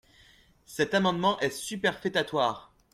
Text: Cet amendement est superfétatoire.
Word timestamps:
Cet 0.65 0.95
amendement 0.95 1.39
est 1.41 1.51
superfétatoire. 1.51 2.73